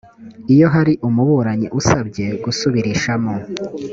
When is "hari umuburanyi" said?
0.73-1.67